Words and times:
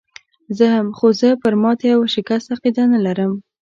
زه 0.57 0.65
هم، 0.73 0.87
خو 0.97 1.07
زه 1.19 1.29
پر 1.41 1.53
ماتې 1.63 1.87
او 1.95 2.01
شکست 2.15 2.47
عقیده 2.55 2.83
نه 2.93 2.99
لرم. 3.05 3.31